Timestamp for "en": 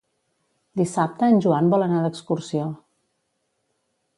1.33-1.37